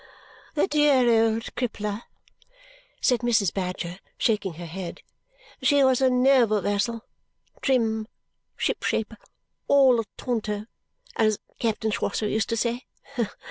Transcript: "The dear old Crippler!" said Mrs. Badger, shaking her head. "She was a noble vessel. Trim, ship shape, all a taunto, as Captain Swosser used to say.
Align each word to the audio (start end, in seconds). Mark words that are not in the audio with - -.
"The 0.55 0.65
dear 0.67 1.25
old 1.31 1.53
Crippler!" 1.55 2.01
said 3.01 3.19
Mrs. 3.19 3.53
Badger, 3.53 3.99
shaking 4.17 4.55
her 4.55 4.65
head. 4.65 5.03
"She 5.61 5.83
was 5.83 6.01
a 6.01 6.09
noble 6.09 6.59
vessel. 6.59 7.03
Trim, 7.61 8.07
ship 8.57 8.81
shape, 8.81 9.13
all 9.67 9.99
a 10.01 10.05
taunto, 10.17 10.65
as 11.17 11.37
Captain 11.59 11.91
Swosser 11.91 12.27
used 12.27 12.49
to 12.49 12.57
say. 12.57 12.87